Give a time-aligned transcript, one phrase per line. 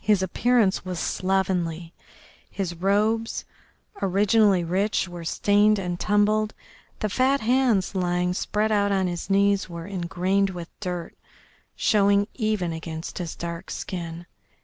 [0.00, 1.92] His appearance was slovenly,
[2.48, 3.44] his robes,
[4.00, 6.54] originally rich, were stained and tumbled,
[7.00, 11.16] the fat hands lying spread out on his knees were engrained with dirt,
[11.74, 14.26] showing even against his dark skin.